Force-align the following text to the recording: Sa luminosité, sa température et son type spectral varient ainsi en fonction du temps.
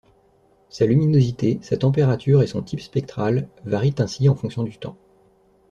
Sa 0.69 0.87
luminosité, 0.87 1.59
sa 1.61 1.77
température 1.77 2.41
et 2.41 2.47
son 2.47 2.63
type 2.63 2.79
spectral 2.81 3.47
varient 3.65 3.93
ainsi 3.99 4.27
en 4.29 4.35
fonction 4.35 4.63
du 4.63 4.79
temps. 4.79 4.97